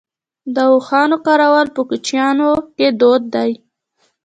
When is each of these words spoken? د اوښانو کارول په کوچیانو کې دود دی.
د 0.55 0.57
اوښانو 0.71 1.17
کارول 1.27 1.67
په 1.75 1.81
کوچیانو 1.89 2.49
کې 2.75 2.87
دود 2.99 3.23
دی. 3.35 3.51